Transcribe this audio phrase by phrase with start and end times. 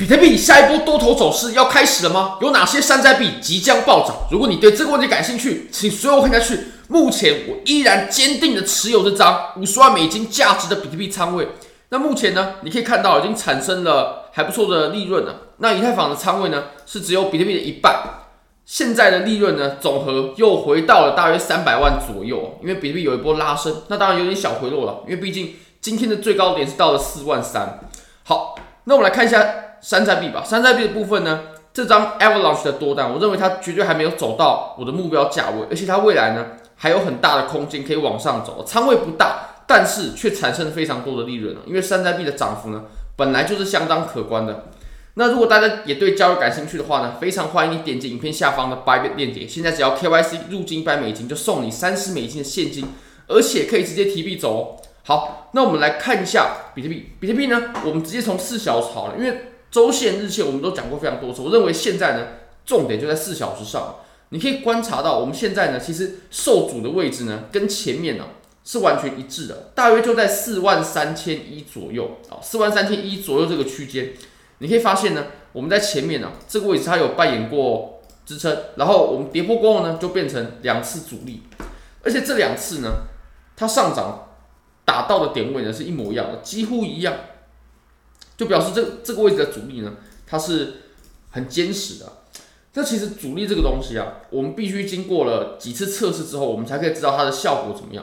[0.00, 2.38] 比特币下一波多头走势要开始了吗？
[2.40, 4.16] 有哪些山寨币即将暴涨？
[4.30, 6.58] 如果你对这个问题感兴趣，请随我看下去。
[6.88, 11.48] 目前我依然坚定的持有这张五十万美金价值的比特币仓位。
[11.90, 15.36] 那目前呢，你可以看到已经产生了还不错的利润了。
[15.58, 18.02] 那以太坊的仓位呢，是只有比特币的一半。
[18.64, 22.58] 现在的利润呢，总和又回到了大约三百万左右。
[22.62, 27.80] 因为比特币有一波拉升，那当然有点小回落了，因为毕竟今天的最高点是到了四万三。
[28.24, 28.54] 好，
[28.84, 29.66] 那我们来看一下。
[29.80, 31.40] 山寨币吧，山寨币的部分呢，
[31.72, 42.84] 这张 Avalanche 的多单，我认为它绝对还没有走到我的目标价位，而且它未来呢还有很大的空间可以往上走，仓位不大，但是却产生非常多的利润了，因为山寨币的涨幅呢
[43.16, 44.66] 本来就是相当可观的。
[45.14, 52.86] 那如果大家也对交易感兴趣的话呢，非常欢迎你点击影片下方的 Bybit 链接，现在只要 KYC 入金一百美金就送你三十美金的现金，
[53.26, 54.76] 而且可以直接提币走哦。
[55.04, 59.46] 好，那我们来看一下比特币，比特币呢，我们直接从四小时好了，因为。
[59.70, 62.26] 周线、日线我们都讲过非常多次，我认为现在呢，
[62.66, 63.96] 重点就在四小时上。
[64.32, 68.24] 你可以观察到，我们现在呢，其实受阻的位置呢，跟前面呢
[68.64, 74.12] 是完全一致的，大约就在四万三千一左右啊，四万三千一左右这个区间。
[74.58, 81.42] 你可以发现呢，我们在前面呢，这个位置它有扮演过支撑，然后我们跌破过后呢，就变成两次阻力，
[82.04, 82.88] 而且这两次呢，
[83.56, 84.28] 它上涨
[84.84, 87.14] 打到的点位呢是一模一样的，几乎一样。
[88.40, 89.92] 就表示这这个位置的阻力呢，
[90.26, 90.72] 它是
[91.28, 92.10] 很坚实的。
[92.72, 98.02] 那其实阻力这个东西啊，我们必须经过了几次测试之后，我们才可以知道它的效果怎么样。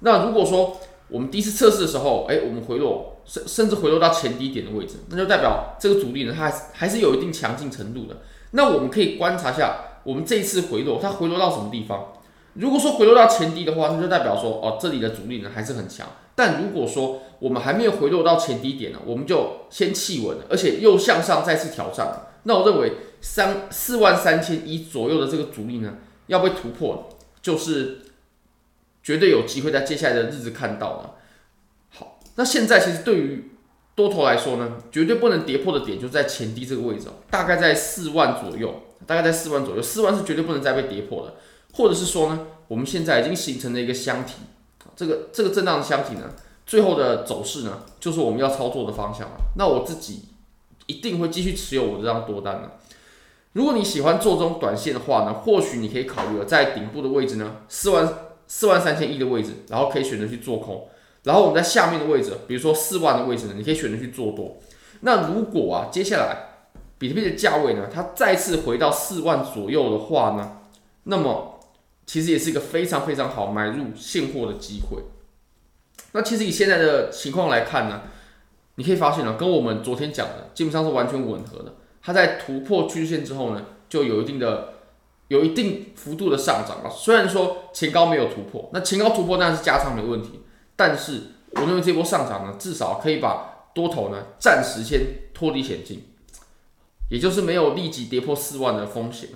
[0.00, 0.76] 那如果说
[1.08, 8.18] 我们第一次测试的时候，哎，我们回落甚甚至回落到前低点的位置，那就代表这个阻力呢，它还是还是有一定强劲程度的。
[8.50, 12.12] 那我们可以观察一下，我们这一次回落，它回落到什么地方？
[12.52, 16.06] 如果说回落到前低的话，那就代表说，哦，这里的阻力呢还是很强。
[16.38, 22.26] 但如果说我们还没有回落到前低点呢，我们就先企稳，而且又向上再次挑战。
[22.44, 25.96] 那我认为三四万三千一左右的这个阻力呢，
[26.28, 27.08] 要被突破，
[27.42, 28.02] 就是
[29.02, 31.14] 绝对有机会在接下来的日子看到了。
[31.90, 33.50] 好，那现在其实对于
[33.96, 41.34] 多头来说呢，绝对不能跌破的点就在前低这个位置哦，大概在四万左右，大概在四万左右，四万是绝对不能再被跌破的，
[41.72, 44.34] 或者是说呢，我们现在已经形成了一个箱体。
[44.98, 46.22] 这个这个震荡的箱体呢，
[46.66, 49.36] 最后的走势呢，就是我们要操作的方向了。
[49.56, 50.22] 那我自己
[50.86, 52.72] 一定会继续持有我这张多单的。
[53.52, 58.12] 如果你喜欢做这种短线的话呢，或许你可以考虑，在顶部的位置呢，四万
[58.48, 60.88] 四万三千一的位置，然后可以选择去做空。
[61.22, 64.56] 然后我们在下面的位置，比如说四万的位置呢，你可以选择去做多。
[65.02, 66.64] 那如果啊，接下来
[66.98, 70.58] 比特币的价位呢，它再次回到四万左右的话呢，
[71.04, 71.47] 那么。
[72.08, 75.02] 其实也是一个非常非常好买入现货的机会。
[76.12, 78.00] 那其实以现在的情况来看呢，
[78.76, 81.74] 你可以发现呢，跟我们昨天讲的基本上是完全吻合的。
[82.00, 84.72] 它在突破均线之后呢，就有一定的、
[85.28, 86.88] 有一定幅度的上涨了。
[86.88, 90.40] 虽然说前高没有突破，那前高突破当然是加仓没问题。
[90.76, 95.00] 但是我认为这波上涨呢，至少可以把多头呢暂时先
[95.34, 96.04] 脱离险境，
[97.10, 99.28] 也就是没有立即跌破四万的风险。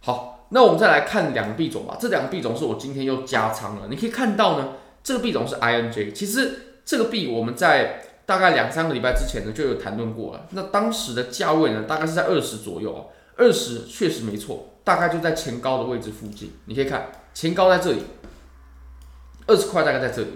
[0.00, 0.40] 好。
[0.54, 3.88] 那我们再来看两个币种吧，这两个币种是我今天又加仓了。
[3.88, 6.12] 你可以看到呢，这个币种是 INJ。
[6.12, 6.52] 其实
[6.84, 10.46] 这个币我们在大概两三个礼拜之前呢就有谈论过了。
[10.50, 16.52] 那当时的价位呢大概是在二十左右，二十确实没错，大概就在前高的位置附近。
[16.66, 18.02] 你可以看前高在这里，
[19.46, 20.28] 二十块大概在这里。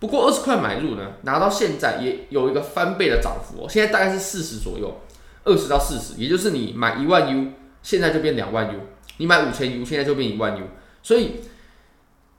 [0.00, 5.00] 不过二十块买入呢，拿到现在也有一个翻倍的涨幅哦，现在大概是四十左右，
[5.44, 7.52] 二十到四十，也就是你买一万 U，
[7.84, 8.80] 现在就变两万 U。
[9.18, 10.64] 你买五千 U，现在就变一万 U，
[11.02, 11.36] 所以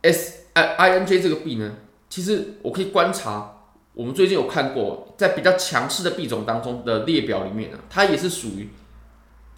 [0.01, 1.77] S I I N J 这个币呢，
[2.09, 3.63] 其实我可以观察，
[3.93, 8.69] 我们最近有看过，在比较强势的币种当中的列表里面呢，它也是属于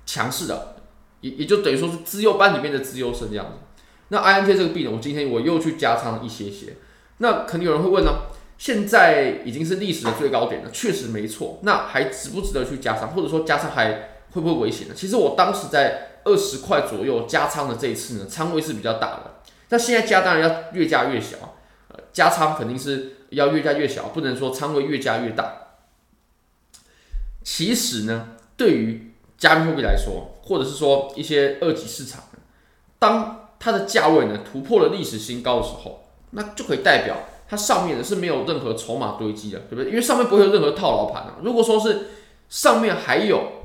[0.05, 0.75] 强势的，
[1.21, 3.53] 也也就等于说是资优班里面的资优生这样子。
[4.09, 6.77] 那 I N J 这个币呢，我今天我又去加仓一些些。
[7.17, 8.27] 那肯定有人会问呢，
[8.59, 11.59] 现在已经是历史的最高点了，确实没错。
[11.63, 14.93] 那还值不值得去加仓，或者说加仓还会不会危险呢？
[14.95, 16.11] 其实我当时在。
[16.27, 19.35] 二十块左右加仓的这一次呢，仓位是比较大的。
[19.69, 21.55] 那现在加当然要越加越小，
[21.87, 25.53] 呃，加仓肯定是要越加越小，不能说仓位越加越大。
[27.43, 32.23] 其实呢，对于加密货币来说，或者是说一些二级市场，
[32.99, 37.15] 当它的价位呢突破了历史新高的时候，那就可以代表
[37.49, 39.89] 它上面呢是没有任何筹码堆积的，对不对？
[39.89, 41.35] 因为上面不会有任何套牢盘啊。
[41.41, 42.07] 如果说是
[42.49, 43.56] 上面还有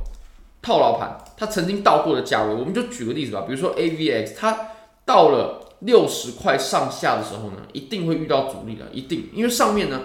[0.62, 4.68] 套牢盘，它曾经到过的价位，我们就举个例子吧，比如说 AVX，它
[5.04, 10.02] 到了六十块上下的时候呢，一定会遇到阻力的，一定，因为上面呢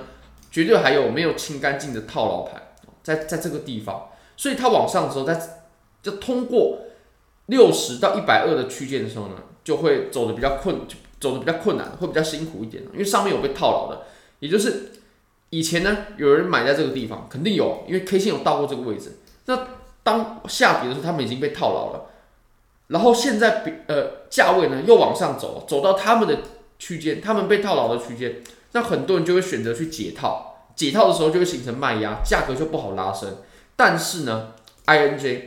[0.49, 2.61] 绝对还有没有清干净的套牢盘，
[3.03, 5.39] 在在这个地方，所以它往上的时候，在
[6.01, 6.79] 就通过
[7.45, 10.81] 六十到一百二的区间的时候呢，就会走的比较困，
[11.19, 14.07] 走的比较困难，会比较辛苦一点，因为上面有被套牢的，
[14.39, 14.93] 也就是
[15.51, 19.19] 以前呢，有人买在这个地方，肯定有，因为 K 线有到过这个位置。
[19.45, 19.67] 那
[20.07, 22.05] 当下跌的时候，他们已经被套牢了，
[22.87, 26.39] 然后现在比呃价位呢又往上走，走到他们的
[26.79, 33.39] 区间，他们被套牢的区间，那很多人就会选择去解套，解套的时候就会形成卖压，价格就不好拉升。
[33.75, 34.53] 但是呢
[34.85, 35.41] ，INJ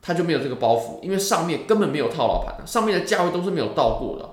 [0.00, 4.30] 它就没有这个包袱，因为上面根本没有套牢盘，上面的价位都是没有到过的。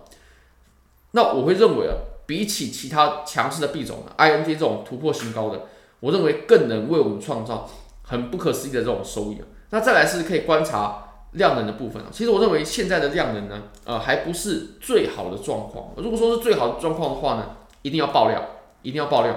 [1.11, 1.95] 那我会认为啊，
[2.25, 5.63] 比起其他强势的币种呢，INJ 这种突破新高的，
[5.99, 7.69] 我认为更能为我们创造
[8.03, 9.45] 很不可思议的这种收益啊。
[9.69, 12.07] 那再来是可以观察量能的部分啊。
[12.11, 15.91] 其实我认为现在的量能呢，呃，还不是最好的状况。
[15.97, 18.41] 如果说是最好的状况的话呢，一定要爆量，
[18.81, 19.35] 一定要爆量，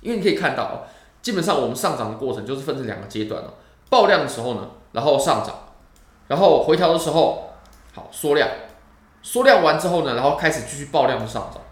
[0.00, 0.74] 因为你可以看到啊，
[1.22, 3.54] 基本上我们上涨的过程就是分成两个阶段了。
[3.88, 5.54] 爆量的时候呢，然后上涨，
[6.28, 7.50] 然后回调的时候，
[7.94, 8.48] 好缩量，
[9.22, 11.62] 缩量完之后呢，然后开始继续爆量的上涨。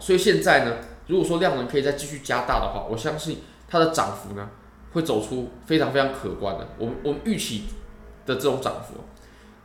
[0.00, 0.76] 所以现在呢，
[1.08, 4.50] 如果说量能可以再继续加大的话，我相信它的涨幅呢，
[4.92, 7.64] 会走出非常非常可观的，我们我们预期
[8.26, 8.94] 的这种涨幅。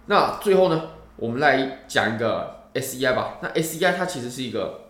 [0.06, 3.40] 那最后呢，我们来讲一个 SEI 吧。
[3.42, 4.90] 那 SEI 它其实是一个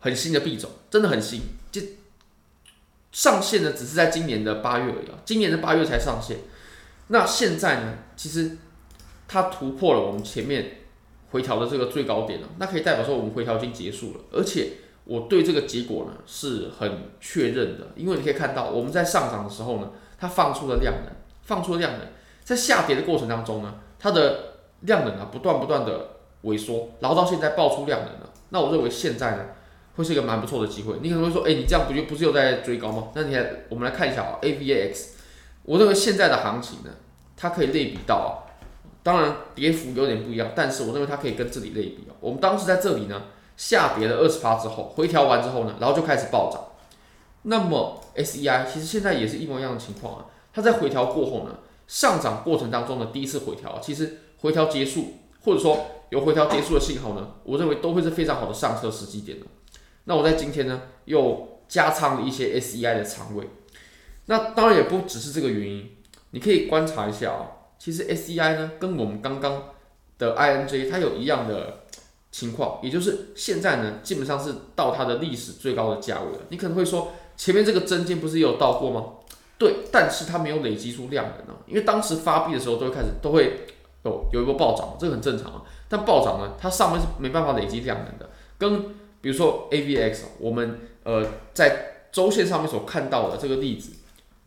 [0.00, 1.40] 很新的币种，真的很新，
[1.70, 1.80] 就。
[3.12, 6.38] 上线呢，只是在今年的八月而已啊，今年的八月才上线。
[7.06, 8.58] 那现在呢，其实
[9.28, 10.78] 它突破了我们前面
[11.30, 14.20] 回调的这个最高点了，那可以代表说我们回调已经结束了。
[14.32, 14.72] 而且
[15.04, 21.12] 我对这个结果呢是很确认的，因为你可以看到我们在上涨的时候呢，它放出了量能，
[21.42, 22.00] 放出了量能，
[22.42, 28.30] 在下跌的过程当中呢，它的量能啊不断不断的萎缩，然后到现在爆出量能了。
[28.50, 29.44] 那我认为现在呢。
[29.96, 30.96] 会是一个蛮不错的机会。
[31.02, 33.10] 你可能会说，哎，你这样不就不是又在追高吗？
[33.14, 35.10] 那你来，我们来看一下啊，AVAX。
[35.62, 36.90] 我认为现在的行情呢，
[37.36, 38.42] 它可以类比到啊，
[39.04, 42.12] 当然跌幅有点不一样，但是我认为它可以跟这里类比啊。
[42.18, 43.22] 我们当时在这里呢，
[43.56, 46.62] 下跌了二十趴之后，回调完之后呢，然后就开始暴涨。
[47.42, 50.26] 那么 SEI 其实现在也是一模一样的情况啊。
[50.52, 55.14] 它在回调过后呢，上涨过程当中的第一次回调，其实回调结束
[55.44, 59.46] 或者说有回调结束的信号呢，我认为都会是非常好的上车时机点的。
[60.04, 63.48] 那我在今天呢，又加仓了一些 SEI 的仓位。
[64.26, 65.96] 那当然也不只是这个原因，
[66.30, 67.50] 你可以观察一下啊。
[67.78, 69.64] 其实 SEI 呢，跟我们刚刚
[70.16, 71.83] 的 INJ 它有一样的
[72.34, 76.40] 情况，也就是现在呢，基本上是到它的历史最高的价位了。
[76.48, 79.04] 你可能会说，前面这个针尖不是也有到过吗？
[79.56, 83.66] 对，但是它没有累积出量能啊，因为当时发币的时候都会开始都会
[84.02, 85.62] 有有一波暴涨，这个很正常啊。
[85.88, 88.28] 但暴涨呢，它上面是没办法累积量能的，
[88.58, 88.82] 跟
[89.20, 93.92] 比如说 AVX，我们呃在周线上面所看到的这个例子，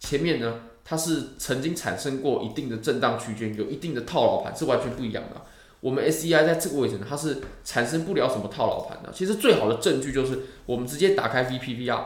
[0.01, 5.41] 前面呢它是曾经产生过一定的震荡区间，有一定的套牢盘，是完全不一样的。
[5.79, 9.09] 我们 SEI 在这个位置呢，它是产生不了什么套牢盘的。
[9.13, 12.01] 其实最好的证据就是我们直接打开 VPVR，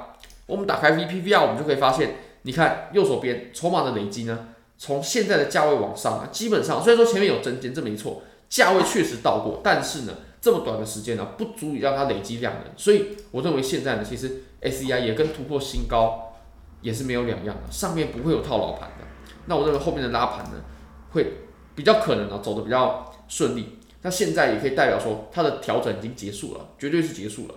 [0.45, 10.13] 我们打开 VPVR，我们就可以发现，你看右手边筹码的累积呢，从现在的价位往上啊，基本上虽然说前面有针尖，这没错，价位确实到过，但是呢。
[10.41, 16.33] 这么短的时间呢，不足以让它累积量能，所以我认为现在呢，其实 SEI 也跟突破新高
[16.81, 19.05] 也是没有两样的，上面不会有套牢盘的。
[19.45, 20.63] 那我认为后面的拉盘呢，
[21.11, 21.33] 会
[21.75, 23.79] 比较可能啊走的比较顺利。
[24.03, 27.55] 那现在也可以代表说它的调整已经结束了，绝对是结束了。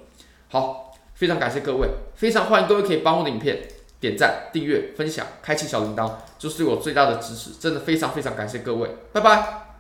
[0.49, 3.67] 好，非常感谢各位，非常欢迎各位可以帮我的影片
[3.99, 7.53] 点赞、订阅、分享、开启小铃铛，就是对我最大的支持。
[7.59, 9.74] 真的非常非常感谢各位，拜拜。